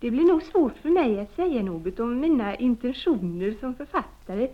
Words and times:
Det 0.00 0.10
blir 0.10 0.24
nog 0.24 0.42
svårt 0.42 0.76
för 0.76 0.88
mig 0.88 1.20
att 1.20 1.36
säga 1.36 1.62
något 1.62 2.00
om 2.00 2.20
mina 2.20 2.54
intentioner 2.54 3.56
som 3.60 3.74
författare. 3.74 4.48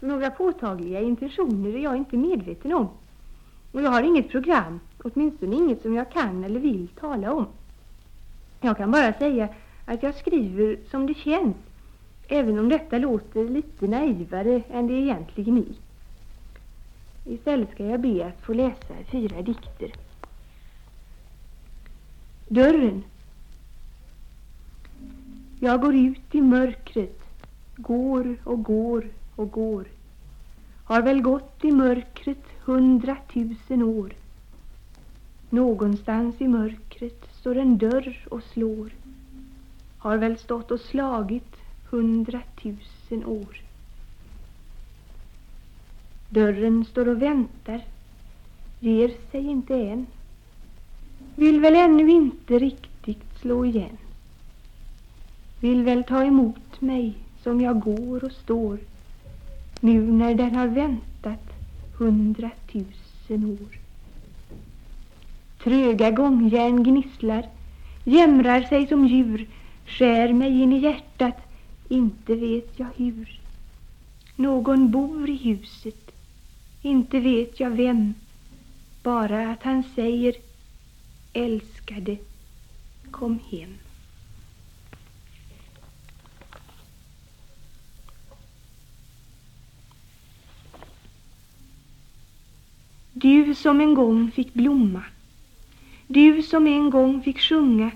För 0.00 0.06
några 0.06 0.30
påtagliga 0.30 1.00
intentioner 1.00 1.74
är 1.74 1.78
jag 1.78 1.96
inte 1.96 2.16
medveten 2.16 2.72
om. 2.72 2.88
Och 3.72 3.82
jag 3.82 3.90
har 3.90 4.02
inget 4.02 4.28
program, 4.28 4.80
åtminstone 5.02 5.56
inget 5.56 5.82
som 5.82 5.94
jag 5.94 6.10
kan 6.12 6.44
eller 6.44 6.60
vill 6.60 6.88
tala 6.88 7.32
om. 7.32 7.46
Jag 8.60 8.76
kan 8.76 8.90
bara 8.90 9.12
säga 9.12 9.48
att 9.84 10.02
jag 10.02 10.14
skriver 10.14 10.78
som 10.90 11.06
det 11.06 11.14
känns, 11.14 11.56
även 12.28 12.58
om 12.58 12.68
detta 12.68 12.98
låter 12.98 13.48
lite 13.48 13.86
naivare 13.86 14.62
än 14.70 14.86
det 14.86 14.94
egentligen 14.94 15.58
är. 15.58 15.74
Istället 17.32 17.70
ska 17.70 17.84
jag 17.84 18.00
be 18.00 18.26
att 18.26 18.42
få 18.42 18.52
läsa 18.52 18.94
fyra 19.10 19.42
dikter. 19.42 19.92
Dörren. 22.48 23.02
Jag 25.60 25.80
går 25.80 25.94
ut 25.94 26.34
i 26.34 26.40
mörkret, 26.40 27.20
går 27.76 28.36
och 28.44 28.62
går 28.62 29.06
och 29.36 29.50
går. 29.50 29.84
Har 30.84 31.02
väl 31.02 31.22
gått 31.22 31.64
i 31.64 31.72
mörkret 31.72 32.44
hundratusen 32.64 33.82
år. 33.82 34.12
Någonstans 35.50 36.40
i 36.40 36.48
mörkret 36.48 37.26
står 37.40 37.56
en 37.56 37.78
dörr 37.78 38.26
och 38.30 38.42
slår. 38.42 38.90
Har 39.98 40.16
väl 40.16 40.38
stått 40.38 40.70
och 40.70 40.80
slagit 40.80 41.56
hundratusen 41.90 43.24
år. 43.24 43.60
Dörren 46.28 46.84
står 46.84 47.08
och 47.08 47.22
väntar, 47.22 47.84
ger 48.80 49.30
sig 49.30 49.46
inte 49.46 49.74
än. 49.74 50.06
Vill 51.34 51.60
väl 51.60 51.76
ännu 51.76 52.10
inte 52.10 52.58
riktigt 52.58 53.38
slå 53.40 53.64
igen. 53.64 53.96
Vill 55.60 55.82
väl 55.82 56.04
ta 56.04 56.24
emot 56.24 56.80
mig 56.80 57.14
som 57.42 57.60
jag 57.60 57.80
går 57.80 58.24
och 58.24 58.32
står 58.32 58.78
nu 59.80 60.12
när 60.12 60.34
den 60.34 60.54
har 60.54 60.66
väntat 60.66 61.50
hundratusen 61.98 63.44
år. 63.44 63.78
Tröga 65.64 66.10
gångjärn 66.10 66.82
gnisslar, 66.82 67.46
jämrar 68.04 68.62
sig 68.62 68.86
som 68.86 69.06
djur, 69.06 69.48
skär 69.86 70.32
mig 70.32 70.62
in 70.62 70.72
i 70.72 70.78
hjärtat, 70.78 71.36
inte 71.88 72.34
vet 72.34 72.78
jag 72.78 72.88
hur. 72.96 73.40
Någon 74.36 74.90
bor 74.90 75.30
i 75.30 75.36
huset, 75.36 76.10
inte 76.82 77.20
vet 77.20 77.60
jag 77.60 77.70
vem, 77.70 78.14
bara 79.02 79.50
att 79.50 79.62
han 79.62 79.82
säger 79.94 80.34
älskade, 81.32 82.16
kom 83.10 83.38
hem. 83.50 83.74
Du 93.18 93.54
som 93.54 93.80
en 93.80 93.94
gång 93.94 94.30
fick 94.30 94.54
blomma, 94.54 95.02
du 96.06 96.42
som 96.42 96.66
en 96.66 96.90
gång 96.90 97.22
fick 97.22 97.38
sjunga, 97.40 97.90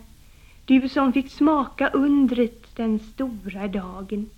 du 0.65 0.89
som 0.89 1.13
fick 1.13 1.31
smaka 1.31 1.89
undret 1.89 2.77
den 2.77 2.99
stora 2.99 3.69
dagen. 3.69 4.31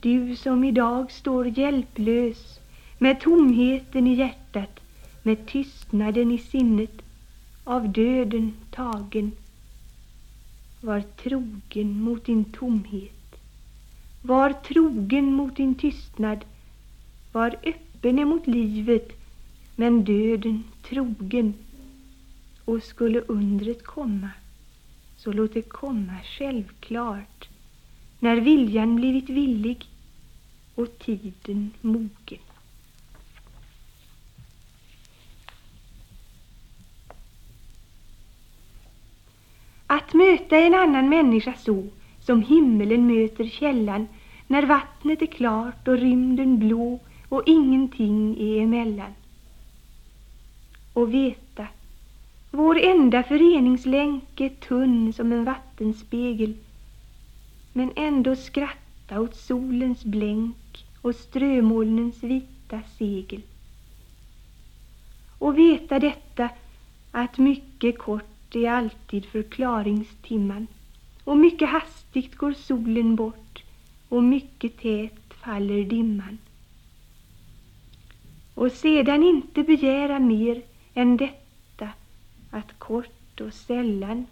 Du 0.00 0.36
som 0.36 0.64
idag 0.64 1.12
står 1.12 1.58
hjälplös 1.58 2.60
med 2.98 3.20
tomheten 3.20 4.06
i 4.06 4.14
hjärtat, 4.14 4.80
med 5.22 5.46
tystnaden 5.46 6.30
i 6.30 6.38
sinnet, 6.38 7.02
av 7.64 7.88
döden 7.88 8.52
tagen. 8.70 9.32
Var 10.80 11.00
trogen 11.00 12.00
mot 12.00 12.26
din 12.26 12.44
tomhet, 12.44 13.36
var 14.22 14.52
trogen 14.52 15.34
mot 15.34 15.56
din 15.56 15.74
tystnad, 15.74 16.44
var 17.32 17.56
öppen 17.62 17.93
emot 18.08 18.46
livet, 18.46 19.12
men 19.76 20.04
döden 20.04 20.64
trogen. 20.82 21.54
Och 22.64 22.82
skulle 22.82 23.20
undret 23.20 23.84
komma, 23.84 24.30
så 25.16 25.32
låt 25.32 25.54
det 25.54 25.62
komma 25.62 26.16
självklart, 26.38 27.48
när 28.18 28.36
viljan 28.36 28.96
blivit 28.96 29.30
villig 29.30 29.86
och 30.74 30.98
tiden 30.98 31.70
mogen. 31.80 32.38
Att 39.86 40.14
möta 40.14 40.56
en 40.56 40.74
annan 40.74 41.08
människa 41.08 41.54
så 41.54 41.86
som 42.20 42.42
himmelen 42.42 43.06
möter 43.06 43.48
källan 43.48 44.08
när 44.46 44.66
vattnet 44.66 45.22
är 45.22 45.26
klart 45.26 45.88
och 45.88 45.98
rymden 45.98 46.58
blå 46.58 47.00
och 47.34 47.42
ingenting 47.46 48.36
är 48.40 48.62
emellan. 48.62 49.14
Och 50.92 51.14
veta, 51.14 51.66
vår 52.50 52.78
enda 52.78 53.22
föreningslänk 53.22 54.40
är 54.40 54.48
tunn 54.48 55.12
som 55.12 55.32
en 55.32 55.44
vattenspegel 55.44 56.54
men 57.72 57.92
ändå 57.96 58.36
skratta 58.36 59.20
åt 59.20 59.36
solens 59.36 60.04
blänk 60.04 60.84
och 61.02 61.14
strömolnens 61.14 62.22
vita 62.22 62.80
segel. 62.98 63.42
Och 65.38 65.58
veta 65.58 65.98
detta 65.98 66.48
att 67.10 67.38
mycket 67.38 67.98
kort 67.98 68.54
är 68.54 68.70
alltid 68.70 69.24
förklaringstimman 69.24 70.66
och 71.24 71.36
mycket 71.36 71.68
hastigt 71.68 72.34
går 72.34 72.52
solen 72.52 73.16
bort 73.16 73.62
och 74.08 74.22
mycket 74.22 74.78
tät 74.78 75.34
faller 75.44 75.84
dimman. 75.84 76.38
Och 78.54 78.72
sedan 78.72 79.22
inte 79.22 79.62
begära 79.62 80.18
mer 80.18 80.62
än 80.94 81.16
detta 81.16 81.88
att 82.50 82.78
kort 82.78 83.40
och 83.40 83.54
sällan 83.54 84.26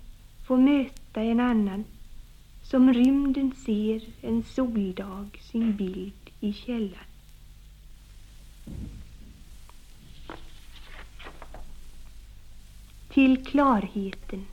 få 0.47 0.57
möta 0.57 1.23
en 1.23 1.41
annan 1.41 1.85
som 2.63 2.93
rymden 2.93 3.53
ser 3.67 4.03
en 4.21 4.43
soldag 4.43 5.41
sin 5.41 5.77
bild 5.77 6.31
i 6.41 6.53
källan. 6.53 7.05
till 13.13 13.45
klarheten. 13.45 14.47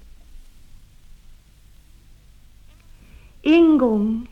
En 3.41 3.77
gång 3.77 4.27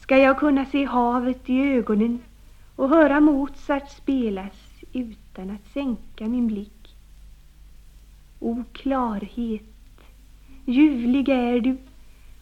ska 0.00 0.16
jag 0.16 0.38
kunna 0.38 0.66
se 0.66 0.84
havet 0.84 1.50
i 1.50 1.60
ögonen 1.60 2.22
och 2.76 2.88
höra 2.88 3.20
Mozart 3.20 3.90
spelas 3.90 4.61
utan 4.92 5.50
att 5.50 5.72
sänka 5.72 6.28
min 6.28 6.46
blick. 6.46 6.96
O 8.38 8.64
klarhet, 8.72 9.62
ljuvlig 10.64 11.28
är 11.28 11.60
du 11.60 11.76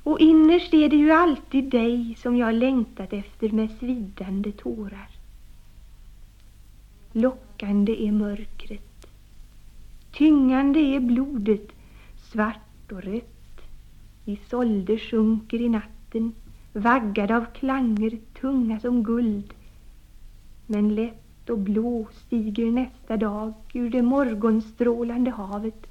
och 0.02 0.20
innerst 0.20 0.74
är 0.74 0.88
det 0.88 0.96
ju 0.96 1.10
alltid 1.10 1.64
dig 1.64 2.16
som 2.18 2.36
jag 2.36 2.54
längtat 2.54 3.12
efter 3.12 3.48
med 3.48 3.70
svidande 3.80 4.52
tårar. 4.52 5.08
Lockande 7.12 8.06
är 8.06 8.12
mörkret 8.12 8.90
Tyngande 10.12 10.80
är 10.80 11.00
blodet, 11.00 11.68
svart 12.32 12.92
och 12.92 13.02
rött. 13.02 13.60
Isolde 14.24 14.98
sjunker 14.98 15.60
i 15.60 15.68
natten, 15.68 16.34
vaggad 16.72 17.30
av 17.30 17.44
klanger 17.44 18.18
tunga 18.40 18.80
som 18.80 19.02
guld. 19.02 19.54
Men 20.66 20.94
lätt 20.94 21.29
och 21.50 21.58
blå 21.58 22.08
stiger 22.26 22.70
nästa 22.70 23.16
dag 23.16 23.52
ur 23.74 23.90
det 23.90 24.02
morgonstrålande 24.02 25.30
havet 25.30 25.86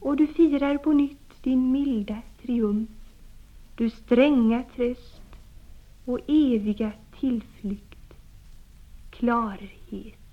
och 0.00 0.16
du 0.16 0.26
firar 0.26 0.78
på 0.78 0.92
nytt 0.92 1.42
din 1.42 1.72
milda 1.72 2.16
triumf, 2.42 2.88
du 3.74 3.90
stränga 3.90 4.62
tröst 4.76 5.22
och 6.04 6.18
eviga 6.26 6.92
tillflykt, 7.20 8.14
klarhet. 9.10 10.29